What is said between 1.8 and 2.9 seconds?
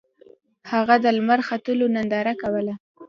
ننداره کوله.